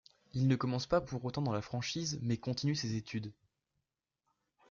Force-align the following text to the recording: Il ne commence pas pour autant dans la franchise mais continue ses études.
Il 0.33 0.47
ne 0.47 0.55
commence 0.55 0.87
pas 0.87 0.99
pour 0.99 1.23
autant 1.25 1.43
dans 1.43 1.51
la 1.53 1.61
franchise 1.61 2.17
mais 2.23 2.35
continue 2.37 2.73
ses 2.73 2.95
études. 2.95 3.31